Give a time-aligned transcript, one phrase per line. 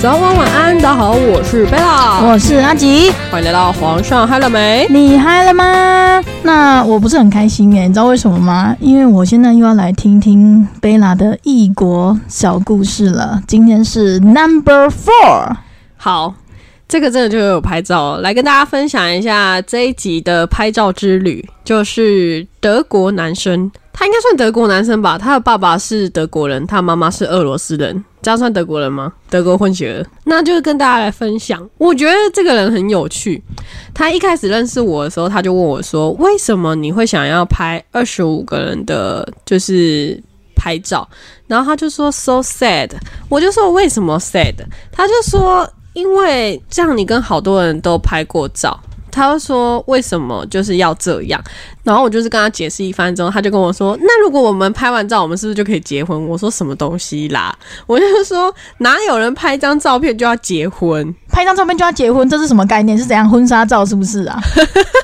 [0.00, 4.86] 早安晚安，大家好，我是贝拉，我是阿吉，欢迎来到皇上嗨了没？
[4.88, 6.24] 你嗨了吗？
[6.42, 8.74] 那我不是很开心哎，你知道为什么吗？
[8.80, 13.42] 因为我现在又要来听听贝拉的异国小故事了。
[13.46, 15.56] 今天是 Number Four，
[15.98, 16.32] 好，
[16.90, 25.16] 这个真的就有拍照，来跟大家分享一下这一集的拍照之旅，就是德国男生，他应该算德国男生吧？
[25.16, 28.04] 他的爸爸是德国人，他妈妈是俄罗斯人。
[28.22, 29.12] 这样算德国人吗？
[29.30, 31.66] 德国混血儿，那就是跟大家来分享。
[31.78, 33.40] 我觉得这个人很有趣。
[33.94, 40.20] 他一开始认识我的时候，他就问我说：“为什么你会想要拍二十五个人的，就是
[40.56, 41.08] 拍照？”
[41.46, 42.90] 然后他就说：“so sad。”
[43.30, 44.56] 我就说：“为什么 sad？”
[44.92, 45.66] 他就说
[46.00, 48.80] ：“因为这样你跟好多人都拍过照。”
[49.12, 51.42] 他就说：“为什么就是要这样？”
[51.82, 57.52] 然后我就是跟他解释一番之后，他就跟我说：“那如果我们拍完照，我们是不是就可以结婚？”我说：“什么东西啦？”
[57.88, 61.12] 我就说：“哪有人拍张照片就要结婚？
[61.28, 62.28] 拍张照片就要结婚？
[62.30, 62.96] 这是什么概念？
[62.96, 63.84] 是怎样婚纱照？
[63.84, 64.40] 是不是啊？”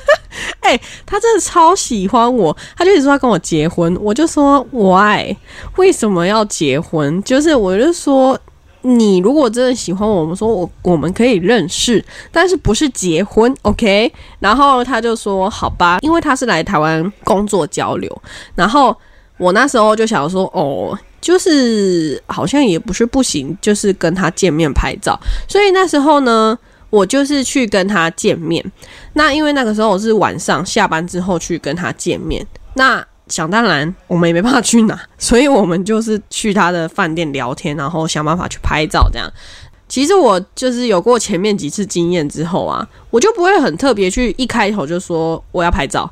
[0.63, 3.93] 哎，他真的超喜欢我，他就一直说要跟我结婚。
[4.01, 5.35] 我就说：“Why？
[5.75, 8.39] 为什么要结婚？”就是我就说。
[8.87, 14.09] 你如果真的喜欢我们，说我我们可以认识，但是不是结婚，OK？
[14.39, 18.21] 然后他就说好吧，因为他是来台湾工作交流。
[18.55, 18.95] 然后
[19.37, 25.19] 我那时候就想说，哦，就是好像也不是不行，就是跟他见面拍照。
[25.49, 26.57] 所以那时候呢，
[26.89, 28.63] 我就是去跟他见面。
[29.13, 32.47] 那因为那个时候我是晚上下班之后去跟他见面。
[32.75, 39.09] 那想当然，我们也没办法去拿， 所以我们就是去他的饭店聊天，然后想办法去拍照。
[39.11, 39.31] 这样，
[39.87, 46.11] 其实我就是有过前面几次经验之后啊，我就不会很特别去一开头就说我要拍照。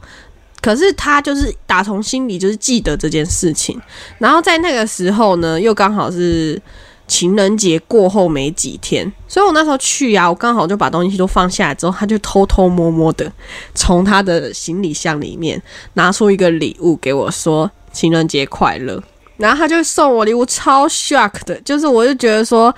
[0.61, 3.79] 可是他就是打从心里就是记得这件事情，
[4.17, 6.61] 然后在那个时候呢，又刚好是。
[7.07, 13.31] 情人节过后没几天，所以我那时候去啊，我刚好就把东西都放下来之后，他就偷偷摸摸的
[13.73, 15.61] 从他的行李箱里面
[15.93, 19.01] 拿出一个礼物给我，说情人节快乐。
[19.37, 22.73] 然后他就送我礼物，超 shock 的，就是我就觉得说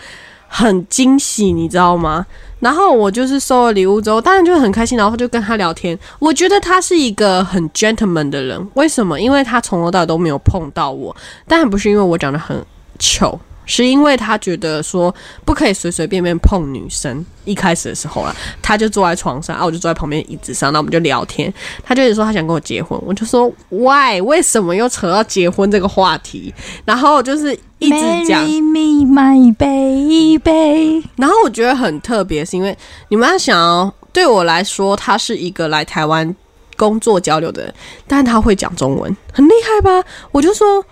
[0.47, 2.25] 很惊喜，你知道吗？
[2.59, 5.97] 然后我就是收了礼物之后，当然就很开心，然后就跟他聊天。
[6.17, 9.21] 我觉得他是一个很 gentleman 的人，为什么？
[9.21, 11.15] 因为他从头到尾都没有碰到我，
[11.47, 12.59] 当然不是因为我长得很
[12.97, 13.39] 丑。
[13.67, 15.13] 是因为他觉得说
[15.45, 17.23] 不可以随随便便碰女生。
[17.45, 21.53] 一开始的时候啦，他就坐在床上，啊，我就坐在旁边椅子上，那我们就聊天。
[21.81, 24.19] 他就一直说他想跟我结婚，我就说 Why？
[24.19, 26.53] 为什么又扯到结婚这个话题？
[26.83, 31.07] 然后就是一直讲 Me my baby。
[31.16, 32.77] 然后我觉得很特别，是因为
[33.07, 36.35] 你们要想哦，对我来说，他是一个来台湾
[36.75, 37.73] 工作交流的人，
[38.06, 40.03] 但他会讲中文，很厉害吧？
[40.33, 40.83] 我就说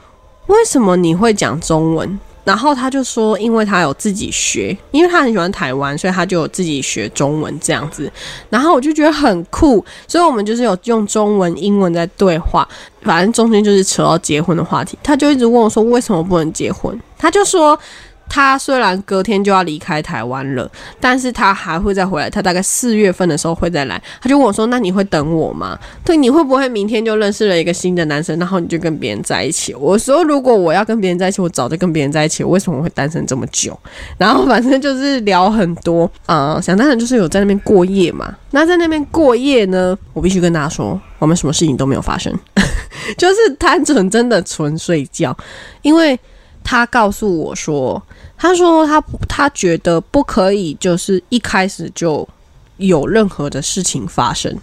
[0.48, 2.18] 为什么你会讲中文？
[2.46, 8.10] 然后他就说，因为他有自己学，因为他很喜欢台湾，所以他就有自己学中文这样子。
[8.50, 12.66] 然后我就觉得很酷，所以我们就是有用中文、英文在对话，
[13.02, 14.98] 反正中间就是扯到结婚的话题。
[15.04, 16.98] 他就一直问我说，为什么不能结婚？
[17.18, 17.78] 他就说。
[18.28, 20.70] 他虽然隔天就要离开台湾了，
[21.00, 22.30] 但是他还会再回来。
[22.30, 24.02] 他大概四月份的时候会再来。
[24.22, 25.78] 他就问我说：“那你会等我吗？
[26.04, 32.44] 对，你会不会明天就认识了一个新的男生，然后你就跟别人在一起？”我说：“如果我要跟别人在一起，我早就跟别人在一起。
[32.44, 33.80] 为什么会单身这么久？”
[34.18, 38.36] 然后反正就是聊很多啊，想当然就是有在那边过夜嘛。
[38.52, 42.34] 那在那边过夜呢，我必须跟大家说，我们什么事情都没有发生，
[43.18, 45.36] 就是单纯真的纯睡觉，
[45.82, 46.20] 因为。
[46.66, 48.02] 他告诉我说
[48.36, 49.00] ：“他说他
[49.30, 52.28] 他觉得不可以，就是一开始就
[52.78, 54.54] 有任何的事情发生。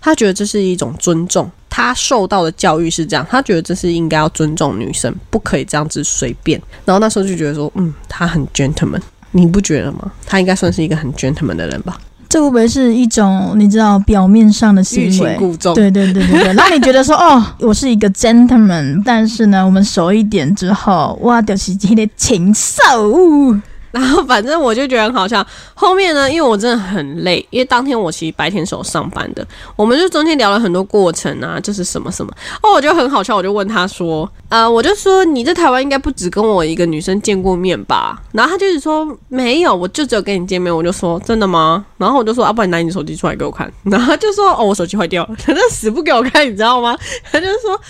[0.00, 1.50] 他觉得这是一种尊重。
[1.70, 6.60] 他受到的教育是这样，他觉得这是应该要尊重女生，不可以这样子随便。
[6.84, 9.00] 然后那时候就觉得说，嗯，他很 gentleman，
[9.30, 10.12] 你不觉得吗？
[10.26, 15.36] 他应该算是一个很 gentleman 的人吧。”这会不会是一种你知道表面上的行为？
[15.74, 16.52] 对对对对对。
[16.54, 23.56] 让 你觉得说哦，我是一个 gentleman，但是呢，我们熟一点之后，哇，就是一个禽兽。
[23.96, 25.44] 然后反正我就觉得很好笑。
[25.72, 29.46] 后面呢，因为我真的很累，因为当天我其实白天是有上班的。
[29.74, 32.30] 我们就中间聊了很多过程啊，就是什么什么。
[32.62, 46.94] 哦，我觉得很好笑，我就问他说：“呃，我就说你在台湾应该不止跟我一个女生见过面吧？”然后他就是说：“没有，我就只有跟你见面。”我就说：“真的吗？”然后我就说：“啊，不然拿你手机出来给我看。”然后就说：“哦，我手机坏掉了。” 他死不给我看，你知道吗？
[47.32, 47.80] 他就说：“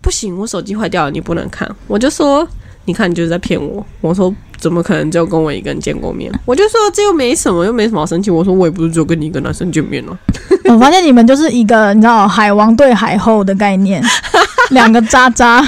[0.00, 2.48] 不行，我手机坏掉了，你不能看。”我就说
[2.86, 4.34] ：“你看，你就是在骗我。”我说。
[4.62, 6.32] 怎么可能就跟我一个人见过面？
[6.46, 8.30] 我就说这又没什么，又没什么好生气。
[8.30, 10.16] 我说我也不是只有跟你一个男生见面了。
[10.72, 14.00] 我发现你们就是一个你知道海王对海后的概念，
[14.70, 15.60] 两个渣渣，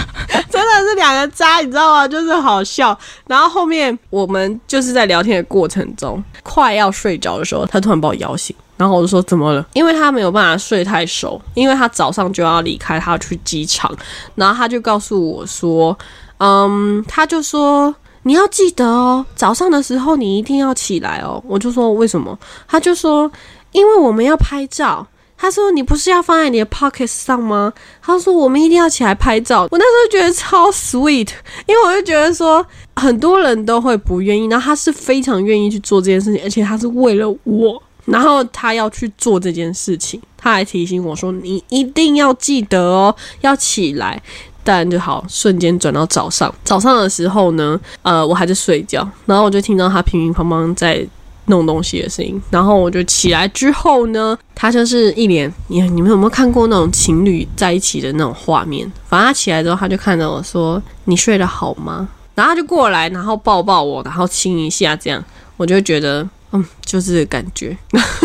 [0.48, 2.06] 真的是两个渣，你知道吗？
[2.06, 2.96] 就是好笑。
[3.26, 9.66] 然后后面我们就是在聊天的过程中，快要睡着的时候，他突然把我摇醒，然后我就说怎么了？
[9.72, 13.92] 因为他没有办法睡太熟，因为他早上就要离开，他要去机场，
[14.36, 15.98] 然后他就告诉我说，
[16.38, 17.92] 嗯，他就说。
[18.24, 21.42] 你要记得哦，早上的时候你一定要起来哦。
[21.46, 22.38] 我就说为什么？
[22.66, 23.30] 他就说
[23.72, 25.06] 因为我们要拍照。
[25.36, 27.70] 他说你不是要放在你的 pocket 上吗？
[28.00, 29.68] 他说我们一定要起来拍照。
[29.70, 31.28] 我那时候觉得超 sweet，
[31.66, 32.64] 因为我就觉得说
[32.96, 40.22] 很多人都会不愿意，然后他是非常愿意去做这件事情，而且他是为了我，然后他要去做这件事情。
[40.38, 44.22] 他还提醒我说你一定要记得哦，要起来。
[44.64, 46.52] 但就好，瞬间转到早上。
[46.64, 51.06] 早上的时候呢，呃，我还在睡觉，然后我就听到他乒乒乓乓在
[51.46, 52.40] 弄东西的声音。
[52.50, 58.90] 然后我就起来之后呢，他就是一脸，你你们有没有看过那种情侣在一起的那种画面？
[59.06, 65.22] 反正他起来之后，他就看着我说：“你睡得好吗？”然后他就过来，然后抱抱我，然后亲一下，这样
[65.58, 67.76] 我就觉得，嗯，就是感觉。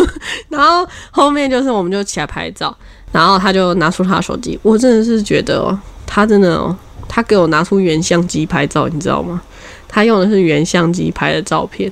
[0.48, 2.76] 然后后面就是我们就起来拍照，
[3.12, 5.78] 然后他就拿出他的手机，我真的是觉得。
[6.12, 6.76] 他真的哦，
[7.08, 9.40] 他给我拿出原相机拍照，你知道吗？
[9.88, 11.92] 他用的是原相机拍的照片。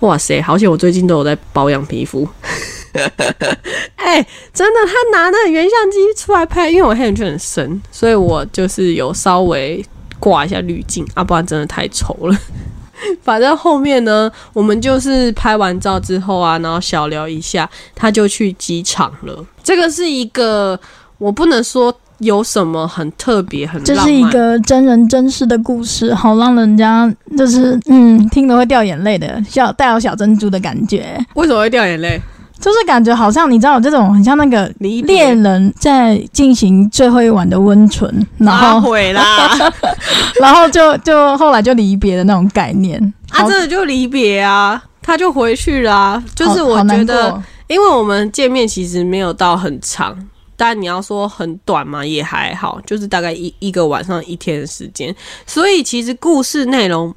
[0.00, 0.68] 哇塞，好险！
[0.68, 2.28] 我最近都有在保养皮肤。
[3.94, 9.82] 哎，真的，他拿那原相机出来拍，因为我黑眼圈很深，所以我就是有稍微
[10.18, 12.36] 挂一下滤镜，啊，不然真的太丑了。
[13.22, 19.46] 反正后面呢，我们就是拍完照之后啊，然后小聊一下，他就去机场了。
[19.62, 20.78] 这个是一个，
[21.18, 21.96] 我不能说。
[22.24, 31.16] 有什么很特别、很这是一个真人真事的故事，好让人家就是嗯听了会掉眼泪的，小带有小珍珠的感觉。
[31.34, 32.20] 为什么会掉眼泪？
[32.60, 39.50] 就是感觉好像你知道，这种很像那个恋人在进行最后一晚的温存，然后毁啦，
[40.40, 42.98] 然后就就后来就离别的那种概念。
[43.30, 46.22] 啊，真的就离别啊，他就回去了。
[46.34, 50.16] 就是我觉得，因为我们见面其实没有到很长。
[50.56, 55.14] 但你要说很短嘛，也还好，就是大概一一个晚上一天的时间。
[55.46, 57.14] 所以其实故事内容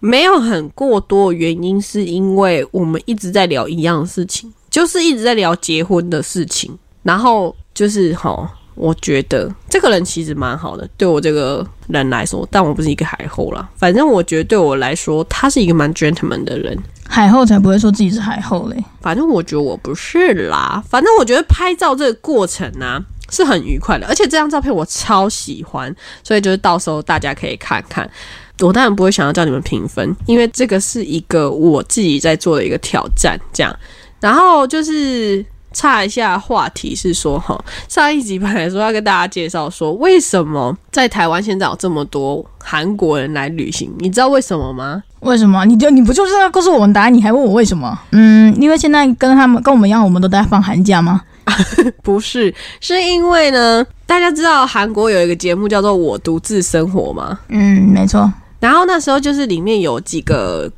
[0.00, 6.78] 没有很过多，原因是因为我们一直在聊一样的事情，就是一直在聊结婚的事情。
[7.02, 13.68] 然后就是哈，我觉得这个人其实蛮好的，对我这个人来说，但我不是一个海后啦。
[13.76, 16.76] 反正我觉得对我来说，他是一个蛮 gentleman 的人。
[17.06, 20.82] 海后才不会说自己是海后嘞，反正我觉得我不是啦。
[20.88, 23.00] 反正我觉得拍照这个过程呢
[23.30, 25.94] 是很愉快的，而且这张照片我超喜欢，
[26.24, 28.10] 所以就是到时候大家可以看看。
[28.60, 33.76] 我当然不会想要叫你们评分，因为这个是一个我自己在做的一个挑战，这样。
[34.20, 35.44] 然后就是。
[35.74, 43.92] 插一下话题是说哈，上一集本来说要跟大家介绍说，为什么在台湾现在有这么多韩国人来旅行？
[43.98, 45.02] 你知道为什么吗？
[45.20, 45.64] 为什么？
[45.66, 47.12] 你就你不就是要告诉我们答案？
[47.12, 47.98] 你还问我为什么？
[48.12, 51.20] 嗯，因为现在跟他们跟我们一样，我们都在放寒假吗？
[52.02, 57.38] 不是，是因为呢，大家知道韩国有一个节目叫做《我独自生活》吗？
[57.48, 58.32] 嗯，没错。
[58.60, 60.70] 然后那时候就是里面有几个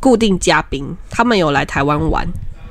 [0.00, 2.26] 固定嘉宾，他们有来台湾玩。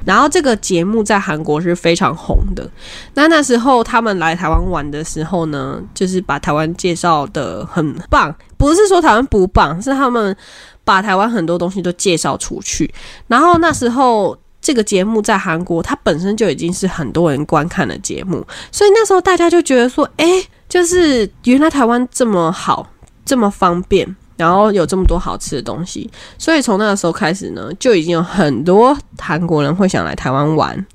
[0.06, 2.70] 然后这个节目在韩国是非常红的。
[3.14, 10.36] 那那时候他们来台湾玩的时候呢，就是把台湾介绍的很棒，不是说台湾不棒，是他们
[10.84, 12.92] 把台湾很多东西都介绍出去。
[13.28, 20.26] 然后那时候这个节目在韩国，它本身就已经是很多人观看的节目，所以那时候大家就觉得说，哎，
[20.68, 22.88] 就是原来台湾这么好，
[23.26, 24.16] 这么方便。
[24.40, 30.86] 然后有这么多好吃的东西，所以从那个时候开始呢，就已经有很多韩国人会想来台湾玩。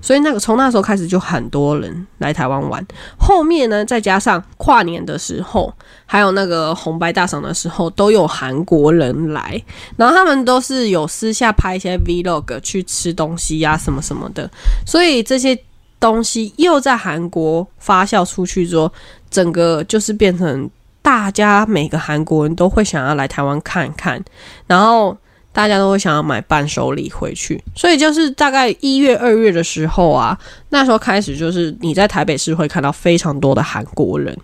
[0.00, 2.84] 所以那个从那时候开始就很多人来台湾玩。
[3.16, 5.72] 后面呢，再加上跨年的时候，
[6.06, 9.62] 还有那个红白大赏的时候，都有韩国人来。
[9.96, 14.50] 然后他们都是有私下拍一些 vlog 去吃东西呀什么什么的。
[14.84, 15.56] 所以这些
[16.00, 18.90] 东西又在韩国发酵出去之后，
[19.30, 20.68] 整个就是变成。
[21.02, 24.22] 大家每个韩国人都会想要来台湾看看，
[24.66, 25.16] 然后
[25.52, 30.38] 大家都会想要买伴手礼回去，所以就是大概一月、二月的时候啊，
[30.68, 34.36] 那时候开始就是你在台北市会看到非常多的韩国人，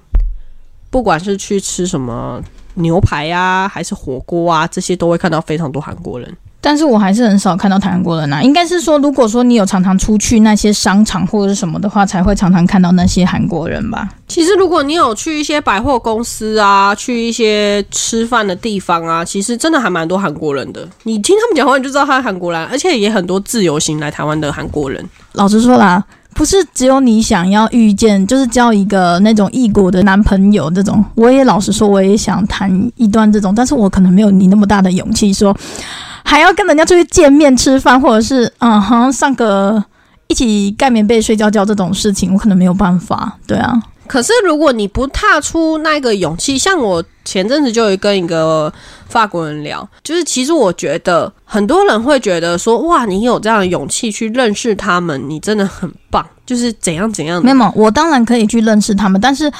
[0.90, 2.42] 不管是去吃什么
[2.74, 6.36] 牛排啊，还是火锅啊，这些都会看到非常多韩国人。
[6.64, 14.08] 但是我还是很少看到韩国人呐，应该是说，如果说你有常常出去那些商场或者是什么的话，才会常常看到那些韩国人吧。
[14.26, 20.88] 其实如果你有去一些百货公司啊，去一些吃饭的地方啊，其实真的还蛮多韩国人的。
[21.02, 25.06] 你听他们讲话，你就知道他是韩国人，而且也很多自由行来台湾的韩国人。
[25.32, 26.02] 老实说啦。
[26.36, 31.04] 不是只有你想要遇见，就是交一个那种异国的男朋友这种。
[31.14, 35.56] 我也老实说，我也想谈一段这种，但是我可能没有你那么大的勇气，说
[36.24, 39.84] 还要跟人家出去见面吃饭，或者是嗯哼上个
[40.26, 43.38] 一起盖棉被睡觉觉这种事情，我可能没有办法。
[43.46, 43.80] 对啊。
[44.06, 48.70] 可是，如果你不踏出那个勇气，像我前阵子就有跟一个
[49.08, 57.42] 法国人聊，就是其实我觉得很多人会觉得说，哇，你有这样的勇气去认识他们，你真的很棒，就是怎样怎样。
[57.42, 59.50] 没有，我当然可以去认识他们，但是，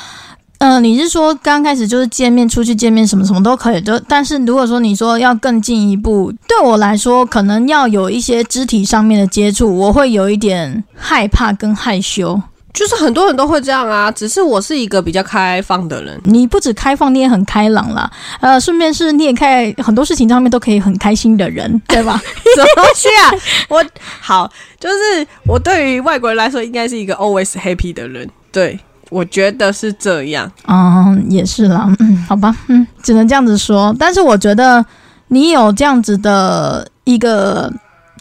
[0.59, 12.41] 嗯，你是说刚开始就是见面、出去见面，什么什么都可以，就但是如果说你说要更进一步，对我来说，可能要有一些肢体上面的接触，我会有一点害怕跟害羞。
[12.73, 16.21] 就是很多人都会这样啊，只是我是一个比较开放的人。
[16.25, 18.11] 你不止开放，你也很开朗啦。
[18.41, 22.21] 呃，顺便是你也开很多事情上面都可以很开心的人，对吧？
[22.57, 23.31] 怎么去啊？
[23.69, 23.85] 我
[24.21, 28.29] 好，就是我对于外国人来说，应该是一个 always happy 的人。
[28.51, 28.77] 对，
[29.15, 30.51] 我觉得是这样。
[30.67, 31.95] 嗯，也是啦。
[32.01, 33.95] 嗯，好吧，嗯，只能这样子说。
[33.99, 34.85] 但是我觉得
[35.29, 37.73] 你有这样子的一个。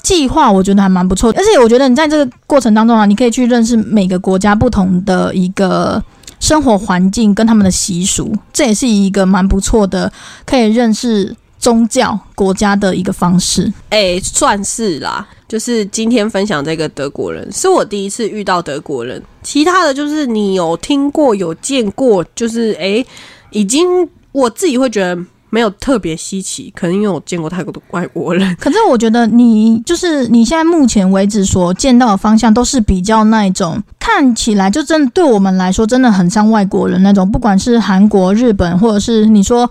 [0.03, 6.03] 计划我觉得还蛮不错，而且我觉得你在这个过程当中啊，你可以去认识每个国家不同的一个
[6.41, 10.11] 生活环境跟他们的习俗，这也是一个蛮不错的，
[10.45, 13.71] 可以认识宗教国家的一个方式。
[13.91, 23.05] 哎，算是啦，就是今天分享这个德国人是我第一次遇到德国人，其他的就是你有听过有见过，就是哎，
[23.51, 23.87] 已经
[24.31, 25.23] 我自己会觉得。
[25.51, 28.43] 没有特别稀奇，可能因为我见过太多的外国人。
[28.59, 39.69] 可是我觉得你就是你现在目前为止所见到的方向都是比较那种看起来就真的对我们来说真的很像外国人那种，不管是韩国、日本，或者是你说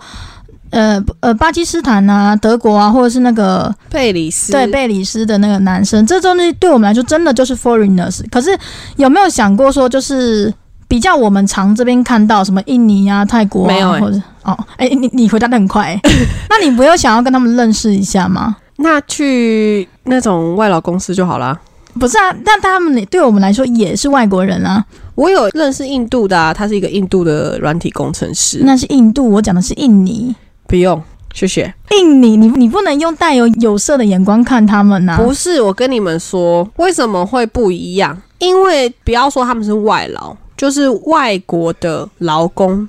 [0.73, 8.21] 呃呃巴基斯坦啊、德国啊，或者是那个贝里斯，对贝里斯的那个男生，这东西对我们来说真的就是 foreigners。
[8.29, 8.57] 可是
[8.97, 10.53] 有没有想过说就是？
[10.85, 15.99] 比较我们常这边看到什么印尼啊、泰国啊，或者哦，哎，你你回答的很快，
[16.51, 18.57] 那你不要想要跟他们认识一下吗？
[18.75, 21.59] 那去那种外劳公司就好啦。
[21.99, 24.85] 不是啊，那他们对我们来说也是外国人啊。
[25.15, 28.61] 我有认识印度的，啊，他是一个印度的软体工程师。
[28.63, 30.35] 那是印度，我讲的是印尼。
[30.67, 31.03] 不用，
[31.33, 31.73] 谢谢。
[31.91, 35.17] 印尼，你你不能用带有有色的眼光看他们呐。
[35.17, 38.21] 不是，我跟你们说，为什么会不一样？
[38.39, 40.35] 因为不要说他们是外劳。
[40.55, 42.87] 就是外国的劳工，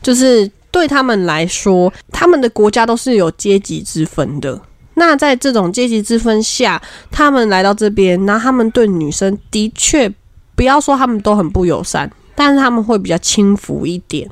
[0.00, 4.60] 就是对他们来说，他们的国家都是有阶级之分的。
[4.94, 6.80] 那在这种阶级之分下，
[7.10, 10.12] 他们来到这边，那他们对女生的确，
[10.54, 14.30] 不要说他们都很不友善，但是他们会比较轻浮一点，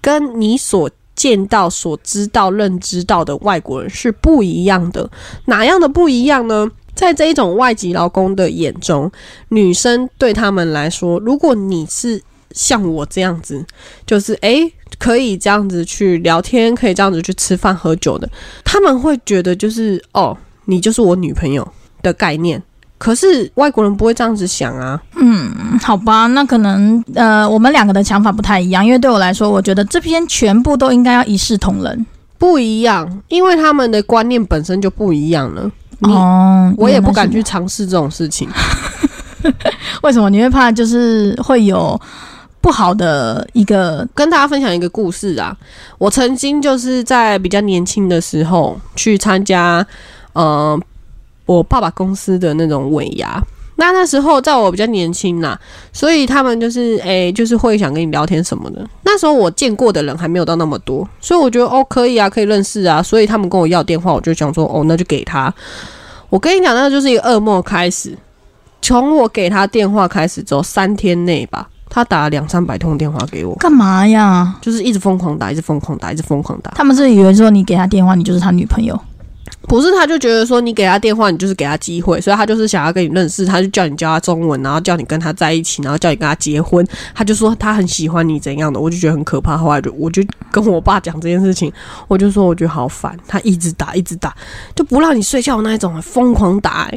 [0.00, 5.10] 跟你所见到、所知道、认知到的外国人是不一样的。
[5.44, 6.66] 哪样的不一样呢？
[6.94, 9.12] 在这一种外籍劳工的眼中，
[9.48, 12.22] 女生对他们来说，如果你是
[12.52, 13.62] 像我这样子，
[14.06, 18.26] 就是诶可以这样子去聊天，可以这样子去吃饭喝酒的，
[18.64, 20.34] 他们会觉得就是哦，
[20.64, 21.70] 你就是我女朋友
[22.02, 22.62] 的概念。
[23.00, 25.00] 可是外国人不会这样子想啊。
[25.16, 25.50] 嗯，
[25.82, 35.70] 好吧，那可能呃，我们两个的想法不太一样，因为对我来说，我觉得这篇全部都应该要一视同仁，不一样，因为他们的观念本身就不一样了。
[36.00, 38.46] 哦，我也不敢去尝试这种事情。
[40.02, 40.28] 为什么？
[40.28, 41.98] 你会怕就是会有
[42.60, 44.06] 不好的一个？
[44.14, 45.56] 跟大家分享一个故事啊！
[45.96, 49.86] 我曾经就是在比较年轻的时候去参加，
[50.34, 50.78] 呃，
[51.46, 53.42] 我爸爸公司的那种尾牙。
[53.76, 55.58] 那那时候在我比较年轻呐，
[55.90, 58.86] 所以他们就是诶，就是会想跟你聊天什么的。
[59.04, 63.02] 那时候我见过的人还没有到那么多，所以我觉得哦可以啊，可以认识啊。
[63.02, 65.52] 所以他们跟我要电话，我就想说哦，那就给他。
[66.28, 68.14] 我跟你讲，那就是一个噩梦开始。
[68.82, 74.56] 从我给他电话开始之后，三天内吧，他打了两三百通电话给我，干嘛呀？
[74.60, 76.70] 就是一直疯狂打，一直疯狂打，一直疯狂打。
[76.72, 79.00] 他们是以为说你给他电话，你就是他女朋友。
[79.62, 86.84] 不是，他就觉得说你给他电话，你就是给他机会，所以他就是想要跟你认识，他就叫你教他中文，然后叫你跟他在一起，然后叫你跟他结婚。
[87.14, 89.56] 他就说他很喜欢你怎样的，我就觉得很可怕。
[89.56, 91.72] 后来就我就跟我爸讲这件事情，
[92.08, 94.34] 我就说我觉得好烦，他一直打一直打，
[94.74, 96.90] 就不让你睡觉那一种，疯狂打，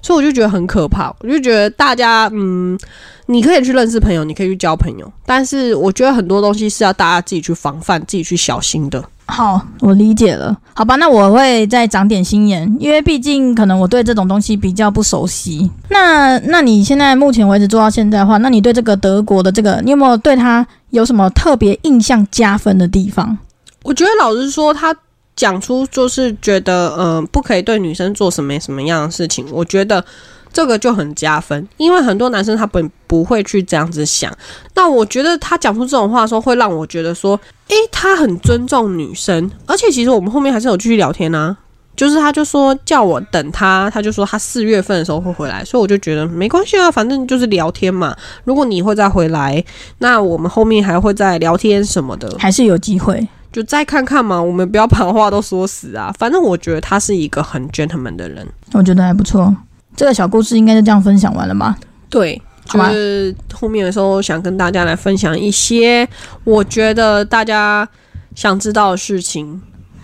[0.00, 1.12] 所以我就觉得很可怕。
[1.20, 2.78] 我就觉得大家嗯，
[3.26, 9.02] 你可以去认识朋友，你可以去交朋友，但是我觉得很多东西是要大家自己去防范，自己去小心的。
[9.26, 10.56] 好，我理解了。
[10.72, 15.68] 好吧，那我会再长点心眼，因为毕竟可能我对这种东西比较不熟悉。
[15.88, 23.36] 那那你现在目前为止做到现在的话，那你对这个德国的这个，你有没有对他有什么特别印象加分的地方？
[23.82, 24.94] 我觉得老实说，他
[25.34, 29.44] 讲出就是觉得，嗯，不可以对女生做什么什么样的事情。
[29.50, 30.04] 我觉得
[30.52, 34.32] 这个就很加分，因为很多男生他本不会去这样子想。
[34.74, 37.38] 那我觉得他讲出这种话的时候，会让我觉得说，
[37.68, 41.56] 诶，他很尊重女生，而且其实我们后面还是有继续聊天啊。
[41.94, 48.14] 就是他就说叫我等他，他就说他四月份的时候会回来，所以我就觉得没关系啊，反正就是聊天嘛。
[48.44, 49.64] 如果你会再回来，
[49.96, 54.38] 那我们后面还会再聊天什么的，还是有机会，就再看看嘛。
[54.38, 56.14] 我们不要把话都说死啊。
[56.18, 59.56] 反正我觉得他是一个很 gentleman 的人，我觉得还不错。
[59.96, 61.76] 这个小故事应该就这样分享完了吧？
[62.10, 66.06] 对，就是后面的时候想跟大家来分享一些
[66.44, 67.88] 我觉得大家
[68.34, 69.60] 想知道的事情。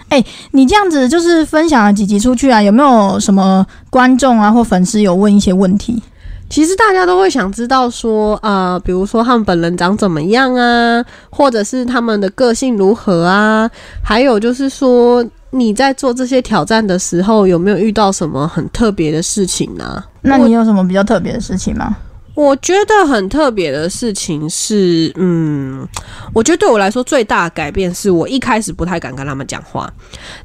[0.08, 2.60] 哎，你这样子就是分享了几集出去啊？
[2.62, 6.02] 有没有什么观众啊或粉丝有问一些问题？
[6.50, 13.70] 其实大家都会想知道说，呃，比如说他们本人长怎么样啊，或者是他们的个性如何啊？
[14.04, 20.02] 还有就是说，你在做这些挑战的时候，有没有遇到什么很特别的事情呢？
[20.22, 21.96] 那你有什么比较特别的事情吗？
[22.34, 25.86] 我觉得很特别的事情是，嗯，
[26.32, 29.92] 我觉得对我来说最大的改变是我一开始不太敢跟他们讲话，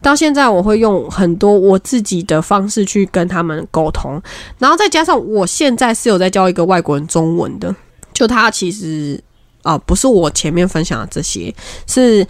[0.01, 4.21] 到现在我会用很多我自己的方式去跟他们沟通，
[4.59, 7.73] 然后再加上我现在是有在教一个外国人中文的，
[8.11, 9.17] 就他其实
[9.61, 11.55] 啊不是我前面分享的这些，
[11.87, 12.27] 是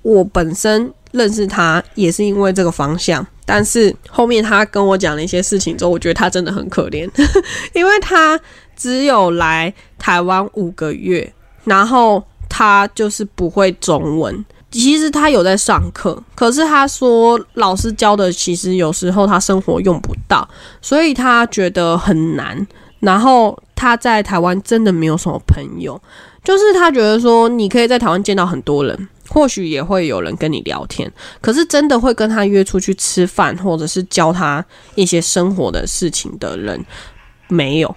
[0.00, 7.08] 我本身认识他也是因为这个方向，但是后面他跟我讲了一些事情之后，我觉得他真的很可怜，
[7.74, 8.38] 因为他。
[8.78, 11.32] 只有来台湾五个月，
[11.64, 14.44] 然后他就是不会中文。
[14.70, 20.46] 其实他有在上课，可是他说老师教的其实有时候他生活用不到，
[20.82, 22.66] 所以他觉得很难。
[23.00, 25.98] 然后他在台湾真的没有什么朋友，
[26.44, 31.12] 就是他觉得说你可以在台湾见到很多人，或许也会有人跟你聊天，
[31.42, 34.64] 可是真的会跟他约出去吃饭，或者是教他
[34.94, 36.82] 一些生活的事情的人
[37.46, 37.96] 没有。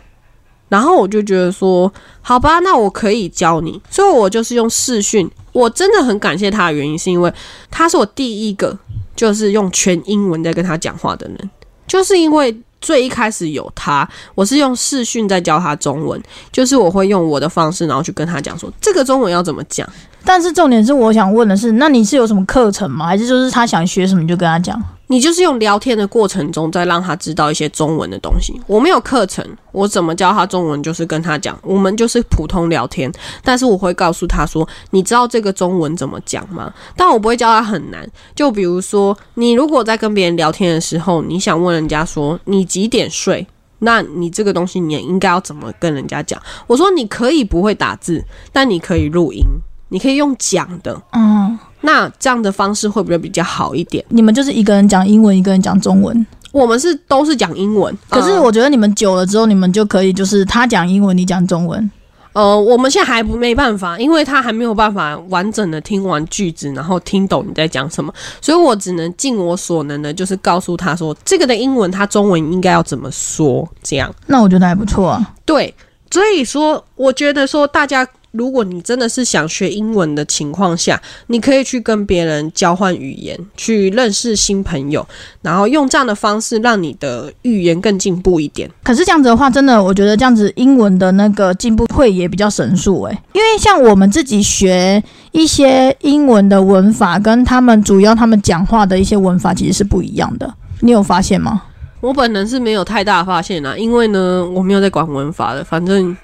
[0.67, 1.89] 然后我就觉得说，
[2.21, 3.81] 好吧，那我可以教你。
[3.89, 5.31] 所以我就是用视讯。
[5.53, 7.33] 我真的很感谢他的原因，是因为
[7.71, 8.77] 他是我第一个
[9.15, 11.49] 就是用全英文在跟他讲话的人。
[11.87, 16.21] 就是因为最一开始有他，我是用视讯在教他中文，
[16.51, 19.89] 就是我会用我的方式，然后去跟他讲说这个中文要怎么讲。
[20.23, 23.05] 但是重点是，我想问的是，那你是有什么课程吗？
[23.07, 24.81] 还是就是他想学什么就跟他讲？
[25.07, 28.53] 你就是用聊天的过程中，再让他知道一些中文的东西。
[28.67, 30.83] 我没有课程，我怎么教他中文？
[30.83, 33.11] 就是跟他讲，我们就是普通聊天。
[33.43, 38.07] 但是我会告诉他说：“你知道这个中文怎么讲吗？”但我不会教他很难。
[38.35, 43.47] 就比如说，你如果在跟别人聊天的时候，你想问人家说你几点睡，
[43.79, 46.39] 那你这个东西你也应该要怎么跟人家讲？
[46.67, 49.43] 我说你可以不会打字，但你可以录音，
[49.89, 50.99] 你可以用讲的。
[51.11, 51.57] 嗯。
[51.81, 54.03] 那这样的方式会不会比较好一点？
[54.09, 56.25] 你们就是一个人讲英文，一个人讲中文。
[56.51, 61.89] 我们是都是讲英文，可是我觉得你们久了之后，你们就可以就是他讲英文，你讲中文。
[62.33, 73.65] 呃，我们现在还不没办法，因为他还没有办法完整的听完句子，然后听懂你在讲什么，所以我只能尽我所能的，就是告诉他说这个的英文，他中文应该要怎么说。
[73.81, 75.33] 这样，那我觉得还不错啊。
[75.45, 75.73] 对，
[76.11, 78.05] 所以说，我觉得说大家。
[78.39, 80.97] 如果你真的是想学英文的情况下，
[81.27, 85.05] 你可以去跟别人交换语言，去认识新朋友，
[85.41, 88.71] 然后用这样的方式让你的语言更进步一点。
[88.81, 100.49] 可是这样子的话，真的我觉得这样子英文的那个进步会也比较神速诶，因为像我们自己学一些英文的文法，跟他们主要他们讲话的一些文法其实是不一样的。
[100.79, 101.63] 你有发现吗？
[101.99, 106.15] 我本人是没有太大发现啊，因为呢，我没有在管文法的，反正。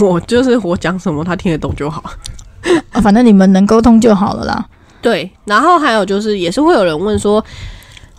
[0.00, 2.02] 我就是我讲什么他听得懂就好，
[3.02, 4.66] 反正你们能沟通就好了啦。
[5.00, 7.44] 对，然后还有就是，也是会有人问说。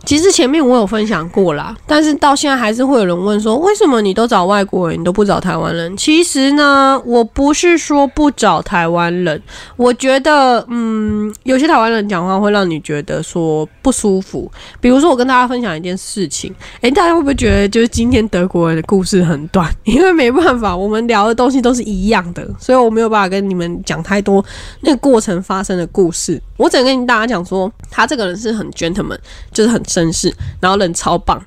[0.06, 5.96] 其实前面我有分享过啦，但是到现在还是会有人问说，为什么你都找外国人，你都不找台湾人？
[5.96, 9.42] 其实呢，我不是说不找台湾人，
[9.78, 14.52] 我觉得，嗯，有些台湾人讲话会让你觉得说不舒服。
[14.82, 19.74] 比如说，我跟大家分享一件事情，诶，大家会不会觉得就是今天德国人的故事很短？
[19.86, 24.44] 因为没办法，我们聊的东西都是一样的，所以我没有办法跟你们讲太多
[24.82, 26.42] 那个过程发生的故事。
[26.58, 29.18] 我只能跟大家讲说，他这个人是很 gentleman，
[29.54, 29.82] 就是很。
[29.94, 31.42] 绅士，然后人超棒，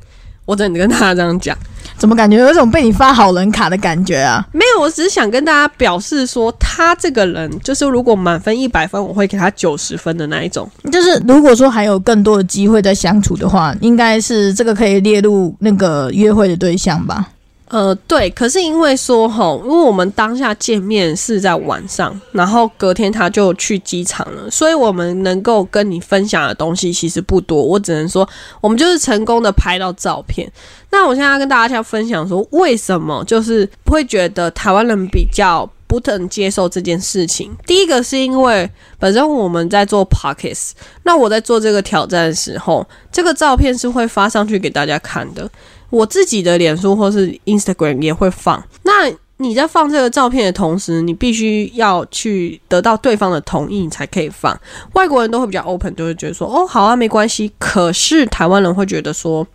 [0.45, 1.57] 我真的跟大家这样讲，
[1.99, 4.47] 怎么感觉有一种被你发好人卡的感觉啊？
[4.53, 10.71] 没有，我只是想跟大家表示说，他这个人就是如果满分一百分，我会给他九十分的那一种。
[10.93, 17.29] 就是如果说还有更多的机会在相处的话，应该是这个可以列入那个约会的对象吧？
[17.69, 27.61] 呃，对，可是因为说吼，因为我们当下见面是在晚上，然后隔天他就去机场了，所以我们能够跟你分享的东西其实不多。
[27.61, 28.29] 我只能说，
[28.61, 30.49] 我们就是成功的拍到照片。
[30.91, 37.51] 那我现在要跟大家分享说，为什么就是会觉得台湾人比较不能接受这件事情？
[37.67, 40.71] 第一个是因为本身我们在做 pockets，
[41.03, 45.51] 那我在做这个挑战的时候，这个照片是会发上去给大家看的。
[45.91, 48.63] 我自己的脸书或是 Instagram 也会放。
[48.83, 54.59] 那你在放这个照片的同时，你必须要去得到对方的同意，你才可以放。
[54.95, 57.53] 外国人都会比较 open，就会觉得说，哦，好啊，没关系。
[57.59, 59.47] 可是台湾人会觉得说，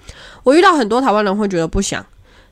[0.43, 2.05] 我遇到很多台湾人会觉得不想。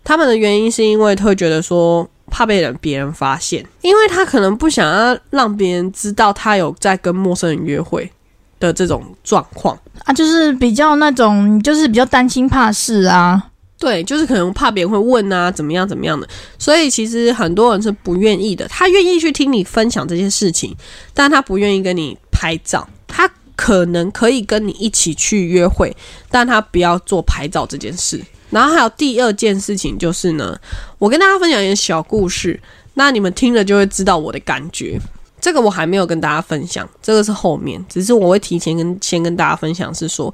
[0.03, 8.11] 他们的原因是因为会觉得说，怕被人别人发现，因为他可能不想要让别人知道他有在跟陌生人约会
[8.59, 13.43] 的这种状况啊，就是比较那种，就是比较担心怕事啊。
[13.79, 18.67] 对，就是可能怕别人会问啊，怎么样怎么样的，所以其实很多人是不愿意的。
[18.67, 20.75] 他愿意去听你分享这些事情，
[21.13, 22.87] 但他不愿意跟你拍照。
[23.07, 25.95] 他可能可以跟你一起去约会，
[26.29, 28.21] 但他不要做拍照这件事。
[28.49, 30.59] 然后还有第二件事情就是呢，
[30.97, 32.59] 我跟大家分享一个小故事，
[32.95, 34.99] 那你们听了就会知道我的感觉。
[35.39, 40.33] 这个我还没有跟大家分享，这个是后面，只是我会提前跟先跟大家分享，是说，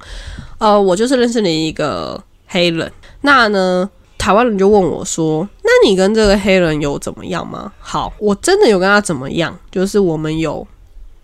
[0.58, 2.92] 呃，我就是认识了一个黑人。
[3.22, 3.90] 那呢？
[4.18, 10.66] 台湾人就问我说：“那你跟这个黑人有怎么样吗？”好，我真的有跟他怎么样，就是我们有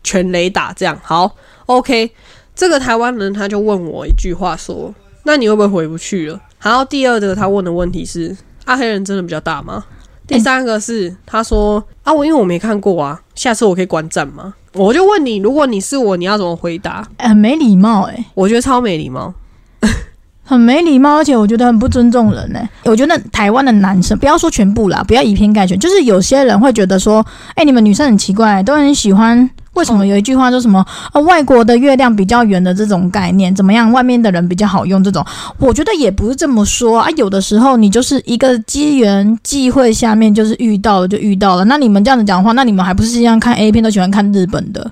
[0.04, 0.96] 全雷打这样。
[1.02, 1.34] 好
[1.66, 2.12] ，OK。
[2.54, 9.84] 这个台湾人他就问我一句话说：“那你会不会回不去了？”然后第二个他问的问题是：“啊，黑人真的比较大吗？”
[10.28, 17.04] 第三个是他说：“啊，我因为我没看过啊，下次我可以观战吗？”我就问你，如果你是我，你要怎么回答？
[17.18, 19.34] 很没礼貌哎，我觉得超没礼貌。
[20.52, 22.60] 很没礼貌，而且我觉得很不尊重人呢。
[22.84, 29.48] 我觉得台湾的男生，不要说全部啦，不要以偏概全，就是有些人会觉得说，哎，你们女生很奇怪，都很喜欢。
[29.72, 31.20] 为什么有一句话说什么啊？
[31.22, 33.90] 外国的月亮比较圆的这种概念怎么样？
[33.90, 35.24] 外面的人比较好用这种，
[35.56, 37.08] 我觉得也不是这么说啊。
[37.16, 41.64] 有的时候你就是一个机缘际会下面就是遇到了就遇到了。
[41.64, 44.90] 那你们这样子讲话，那你们还不是一样看 A 片都喜欢看日本的？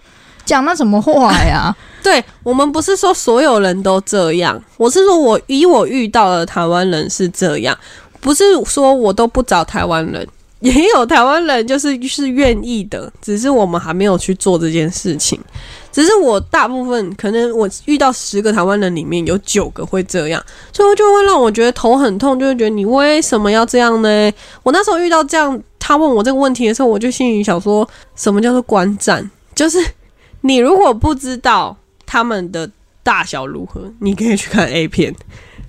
[0.51, 1.73] 讲那什么话呀？
[2.03, 7.79] 对我们不是说所有人都这样，我是说我以我遇到的台湾人是这样，
[8.21, 10.27] 不是说我都不找台湾人，
[10.59, 15.39] 也有台湾人就是是愿意的，只是我们还没有去做这件事情。
[15.93, 24.33] 只是我大部分可能我遇到十个台湾人里面有九个会这样，所以就会让我觉得头很痛，就会觉得你为什么要这样呢？
[24.65, 29.31] 我那时候遇到这样他问我这个问题的时候，我就心里想说，什么叫做观战？
[29.55, 29.79] 就是
[30.43, 31.77] 你如果不知道。
[32.13, 32.69] 他们的
[33.05, 33.83] 大小如何？
[34.01, 35.15] 你可以去看 A 片，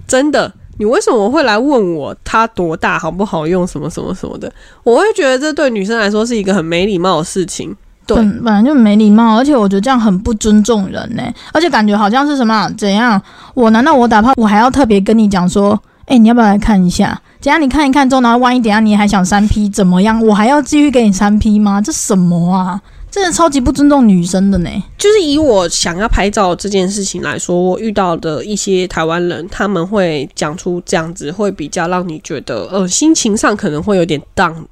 [0.07, 0.51] 真的。
[0.79, 4.51] 你为什么会来问我它多大好不好用什么什么什么的？
[4.83, 7.77] 我会觉得这对女生来说是一个很没礼貌的事情。
[8.07, 11.21] 对，本来就没礼貌，而且我觉得这样很不尊重人呢。
[11.53, 13.21] 而且感觉好像是什么怎样？
[13.53, 17.21] 我难道我打炮，我还要特别跟你讲说，哎，你要不要来看一下？
[17.39, 20.19] 等下你看一看之后，然后万一等下你还想三 P 怎么样？
[20.25, 21.79] 我还要继续给你三 P 吗？
[21.79, 22.81] 这什么啊？
[23.11, 24.69] 真的超级不尊重女生的呢。
[24.97, 34.63] 就是以我想要拍照这件事情来说，我遇到的一些台湾人，他们会讲出这样子，会比较让你觉得，呃，心情上可能会有点 down，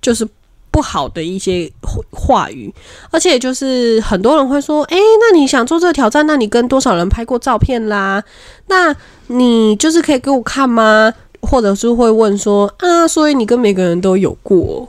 [0.00, 0.26] 就是
[0.70, 1.70] 不好的一些
[2.12, 2.72] 话语。
[3.10, 6.24] 而且就是很多人会说，诶，那你想做这个挑战？
[6.26, 8.22] 那你跟多少人拍过照片啦？
[8.68, 8.94] 那
[9.26, 11.12] 你就是可以给我看吗？
[11.40, 14.88] 或者是会问说，啊，所以你跟每个人都有过？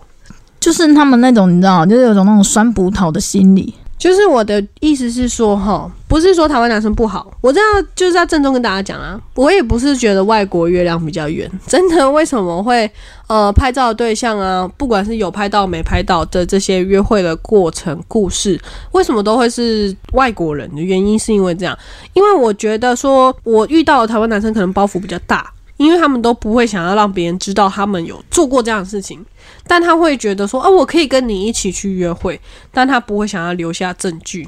[0.63, 3.75] 就是他们那种，你知道，就是有种那种酸葡萄的心理。
[3.97, 12.89] 就是我的意思是说，哈，不是说台湾男生不好，我这样就是要郑重跟大家讲啊，我也不是觉得外国月亮比较圆，真的，为什么会
[13.27, 18.57] 呃拍照的对象啊，不管是有拍到没拍到的这些约会的过程故事，
[18.93, 21.77] 为什么都会是外国人的原因，是因为这样，
[22.13, 25.49] 因为我觉得说我遇到的台湾男生可能包袱比较大。
[25.77, 29.19] 因为他们都不会想要让别人知道他们有做过这样的事情，
[29.65, 32.39] 但他会觉得说，哦，我可以跟你一起去约会，
[32.71, 34.47] 但他不会想要留下证据，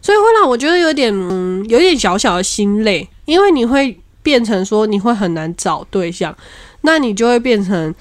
[0.00, 6.34] 所以会让我觉得有点，嗯，有点小小的心累，因为你会变成说你会很难找对象，
[6.80, 7.94] 那你就会变成，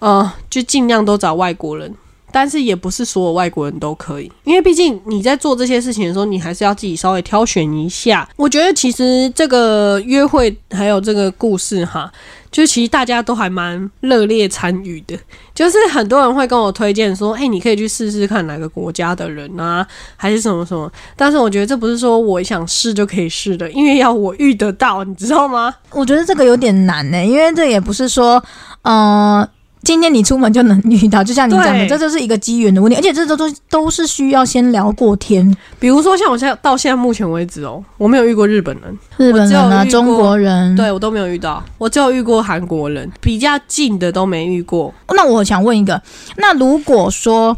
[0.00, 1.94] 呃，就尽量都找外国人。
[2.30, 8.28] 但是也不是所有外国人都可以，因为毕竟你在做这些事情的时候，你还是要自己稍微挑选一下。
[8.36, 12.10] 我觉得其实这个约会还有这个故事哈，
[12.50, 15.16] 就其实大家都还蛮热烈参与的。
[15.54, 19.84] 就是很多人会跟我推荐说：“哎，你可以去试试看哪个国家的人啊，
[20.16, 25.74] 还是什么什么。”但是我觉得这不是说我想试就可以试的，因为要我遇得到，你知道吗？
[25.90, 28.42] 我觉得这个有点难呢，因为这也不是说，
[28.82, 29.48] 呃。
[29.82, 35.56] 今天你出门就能遇到，就像你讲的，这就是一个机缘的问题，而且这都都都是需要先聊过天。
[35.78, 44.92] 比如说像我现在到现在目前为止哦，我没有遇过日本人，日本人啊，中国人，对我都没有遇到，我只有遇过韩国人，比较近的都没遇过。
[45.10, 46.02] 那我想问一个，
[46.36, 47.56] 那如果说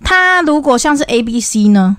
[0.00, 1.96] 他如果像是 A B C 呢，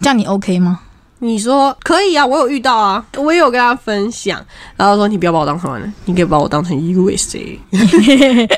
[0.00, 0.80] 这样你 OK 吗？
[1.20, 4.40] 你说可以啊，我有遇到啊，我也有跟他分享，
[4.76, 7.58] 然后说你不要把我当台湾人，你可以把我当成 USA。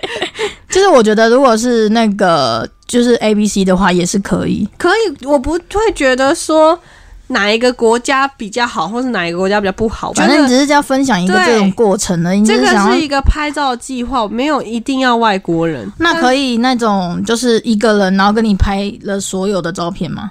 [0.71, 4.69] 就是我觉得如果是那个就是 A B C 的话，也是可以。
[4.79, 6.79] 可以，我不会觉得说
[7.27, 10.13] 哪一个国家比较好，或是哪一个国家比较不好。
[10.13, 15.91] 反正你只是要分享一个这种过程的，这个是一个拍照计划，没有一定要外国人。
[15.99, 20.31] 那可以那种就是一个人，然后跟你拍了所有的照片吗？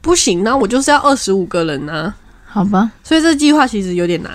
[0.00, 2.14] 不行，那我就是要二十五个人啊，
[2.46, 4.32] 好吧，所以这计划其实有点难。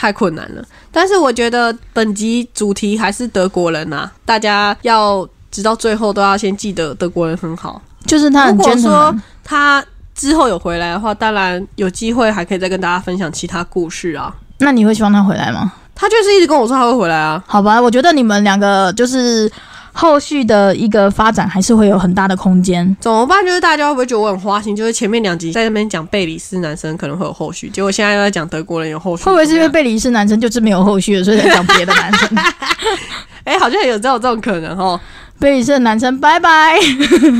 [0.00, 7.82] 太困难了，但是我觉得本集主题还是德国人呐、大家要直到最后都要先记得德国人很好。
[8.06, 9.84] 就是他很如果说他
[10.14, 14.34] 之后有回来的话，当然有机会还可以再跟大家分享其他故事啊。
[14.56, 15.70] 那你会希望他回来吗？
[15.94, 19.52] 他就是一直跟我说他会回来啊，好吧，我觉得你们两个就是
[20.00, 22.96] 后续的一个发展还是会有很大的空间。
[23.00, 23.44] 怎么办？
[23.44, 24.74] 就是大家会不会觉得我很花心？
[24.74, 32.28] 就是前面两集在那边讲贝里斯男生可能会有后续，结果现在又在讲德国人有后续，会不会是因为贝里斯男生就是没有后续了，所以才讲别的男生？
[33.44, 34.98] 哎、 好像有这种这种可能哦。
[35.38, 36.78] 贝里斯的男生拜拜！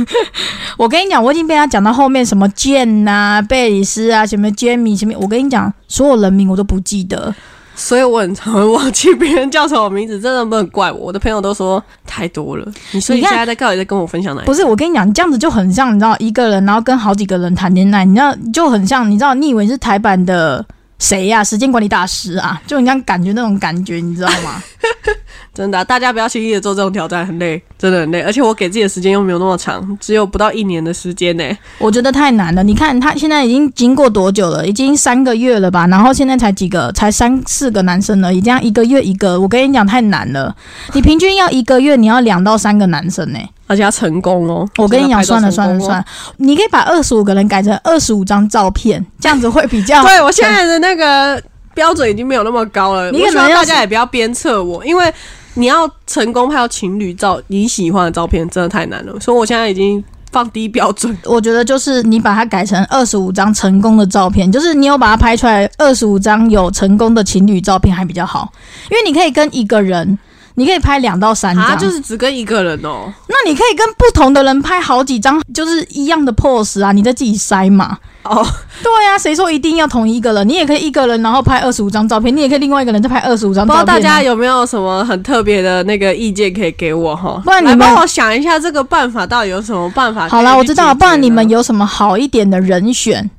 [0.79, 7.35] 我跟你讲，我已经被他讲到后面什么剑呐、贝里斯啊、什么 Jamie 什么，我跟你讲，所有人名我都不记得。
[7.81, 11.07] 所以我很常会忘记别人叫什么名字，真的不能怪我。
[11.07, 12.64] 我的朋友都说太多了。
[12.93, 14.53] 你说你现在在到底在跟我分享哪一个？
[14.53, 20.64] 不是，我跟你讲，这样子就很像，你知道一个人，然后跟好几个人谈恋爱，你知道就很像，你知道你以为是台版的
[21.00, 24.62] 谁呀、时间管理大师啊，就你这样感觉那种感觉，你知道吗？
[25.52, 28.20] 真的啊、大家不要轻易的做这种挑战，很累，真的很累。
[28.20, 31.44] 而且我给自己的时间又没有那么长，只有不到一年的时间呢。
[31.78, 32.62] 我觉得太难了。
[32.62, 34.64] 你看他现在已经经过多久了？
[34.66, 35.86] 已经三个月了吧？
[35.88, 40.54] 然后现在才几个，才三四个男生而已，这样一个月一个，我跟你讲太难了。
[40.92, 43.38] 你平均要一个月，你要两到三个男生呢、
[43.70, 44.68] 而且要成功哦！
[44.78, 46.04] 我跟你讲，算了算了算了，
[46.38, 50.02] 你可以把二十五个人改成二十五张照片，这样子会比较。
[50.02, 51.40] 对我现在的那个
[51.72, 53.12] 标准已经没有那么高了。
[53.12, 55.14] 你可能要大家也不要鞭策我，因为
[55.54, 59.20] 你要成功拍到情侣照，你喜欢的照片真的太难了。
[59.20, 60.02] 所以我现在已经
[60.33, 61.16] 放低标准。
[61.24, 68.50] 我觉得就是你把它改成二十五张成功的照片，就是你有把它拍出来二十五张有成功的情侣照片还比较好，
[68.90, 70.18] 因为你可以跟一个人，
[70.61, 73.11] 你可以拍两到三啊，张，就是只跟一个人哦。
[73.29, 77.99] 那你可以跟不同的人拍好几张，就是一样的 pose 啊，你再自己筛嘛。
[78.23, 78.46] 哦，
[78.83, 80.46] 对啊，谁说一定要同一个人？
[80.46, 83.96] 你也可以一个人然后拍二十五张照片，你也可以另外一个人再拍二十五张不知照片、啊。
[83.96, 87.40] 道大家有没有什么很特别的那个意见可以给我哈？
[87.42, 90.29] 不然你们帮我想一下这个办法到底有什么办法？
[90.29, 93.31] 好啦，我知道了，不然你们有有什么好一点的人选，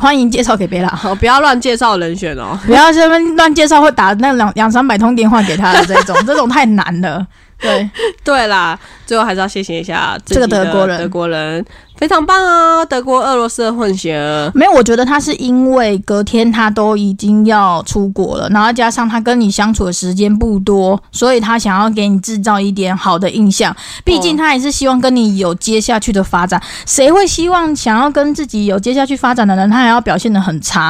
[0.00, 0.88] 欢迎介绍给贝拉。
[0.88, 2.58] 好 不要乱介绍人选哦。
[2.66, 7.26] 不要这边乱介绍，会打那两两三百通电话给他的这种， 这种太难了。
[7.60, 7.90] 对，
[8.24, 11.62] 对啦，最后还是要谢谢一下这个德国人德国人
[12.00, 14.50] 非常棒哦，德国俄罗斯的混血儿。
[14.54, 23.76] 没有，我觉得他是因为隔天他都已经要出国了，然后加上他跟你相处的时间不多，所以他想要给你制造一点好的印象。
[24.02, 26.58] 毕竟他也是希望跟你有接下去的发展。
[26.86, 30.82] 谁会希望想要跟自己有接下去发展的人，他还要表现的很差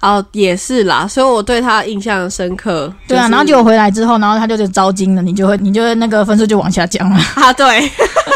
[0.00, 2.92] 啊、哦，也是啦，所以我对他印象深刻。
[3.08, 7.18] 对啊，然后结果回来之后，然后他就就招金了，你就会你就会那个分数就往下降了。
[7.36, 7.90] 啊，对，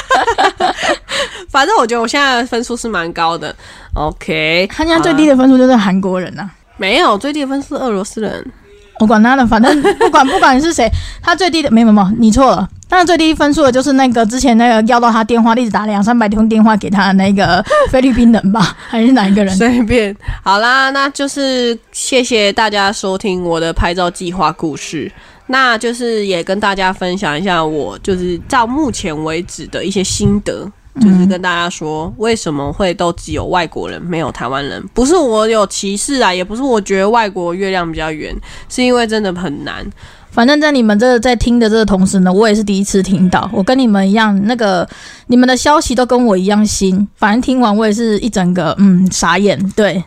[1.53, 3.55] 反正我觉得我现在的分数是蛮高的。
[3.95, 8.45] OK，他现在最低的分数就是韩国人呐、没有最低的分数是俄罗斯人。
[8.99, 10.89] 我管他的，反正不 管不管是谁，
[11.21, 12.69] 他最低的没有没有，你错了。
[12.89, 19.57] 他最低分数的就是那个之前那个要到他电话，一直打两三百通电话给他的那个菲律宾人吧，还是哪一个人？
[19.57, 25.11] 随便，好啦，那就是谢谢大家收听我的拍照计划故事。
[25.47, 38.35] 那就是也跟大家分享一下我就是到目前为止的一些心得，就是跟大家说为什么会都只有外国人没有台湾人，不是我有歧视啊，也不是我觉得外国月亮比较圆，
[38.69, 39.85] 是因为真的很难。
[40.31, 43.49] 反正，在你们这在听的这个同时呢，我也是第一次听到。
[43.53, 44.89] 我跟你们一样，那个
[45.27, 47.07] 你们的消息都跟我一样新。
[47.17, 49.59] 反正听完我也是一整个嗯傻眼。
[49.77, 50.03] 对，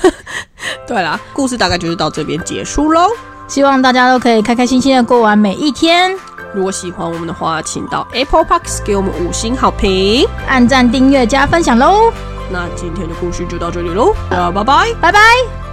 [0.86, 3.08] 对啦，故事大概就是到这边结束喽。
[3.48, 6.14] 希望大家都可以开开心心的过完每一天。
[6.54, 10.26] 如果喜欢我们的话，请到 Apple Parks 给我们五星好评。
[10.46, 12.12] 按赞、订阅、加分享喽！
[12.50, 14.94] 那今天的故事就到这里喽，大家拜拜。
[15.00, 15.63] 拜拜。